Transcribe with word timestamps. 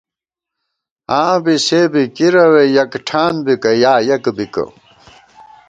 آں 1.21 1.35
بی 1.43 1.55
سے 1.67 1.81
بی 1.91 2.03
کِرَوے 2.15 2.63
یَکٹھان 2.75 3.33
بِکہ 3.45 3.71
یا 3.83 3.93
یَک 4.09 4.25
بِکہ 4.37 4.65